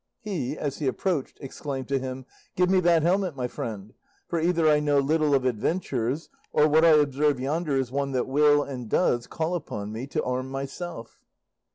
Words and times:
He, 0.19 0.57
as 0.57 0.79
he 0.79 0.87
approached, 0.87 1.37
exclaimed 1.41 1.87
to 1.89 1.99
him: 1.99 2.25
"Give 2.55 2.71
me 2.71 2.79
that 2.79 3.03
helmet, 3.03 3.35
my 3.35 3.47
friend, 3.47 3.93
for 4.27 4.39
either 4.39 4.67
I 4.67 4.79
know 4.79 4.97
little 4.97 5.35
of 5.35 5.45
adventures, 5.45 6.27
or 6.51 6.67
what 6.67 6.83
I 6.83 6.89
observe 6.89 7.39
yonder 7.39 7.77
is 7.77 7.91
one 7.91 8.11
that 8.13 8.25
will, 8.25 8.63
and 8.63 8.89
does, 8.89 9.27
call 9.27 9.53
upon 9.53 9.91
me 9.91 10.07
to 10.07 10.23
arm 10.23 10.49
myself." 10.49 11.19